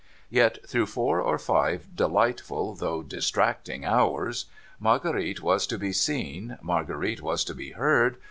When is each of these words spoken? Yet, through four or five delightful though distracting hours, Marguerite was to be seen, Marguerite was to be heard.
Yet, 0.31 0.67
through 0.67 0.87
four 0.87 1.21
or 1.21 1.37
five 1.37 1.95
delightful 1.95 2.73
though 2.73 3.03
distracting 3.03 3.85
hours, 3.85 4.47
Marguerite 4.79 5.43
was 5.43 5.67
to 5.67 5.77
be 5.77 5.93
seen, 5.93 6.57
Marguerite 6.59 7.21
was 7.21 7.43
to 7.43 7.53
be 7.53 7.73
heard. 7.73 8.17